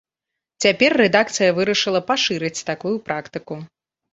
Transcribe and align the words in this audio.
Цяпер 0.63 0.95
рэдакцыя 1.01 1.49
вырашыла 1.59 2.01
пашырыць 2.09 2.65
такую 2.71 2.95
практыку. 3.11 3.63